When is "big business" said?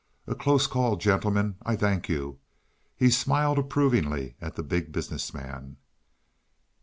4.63-5.31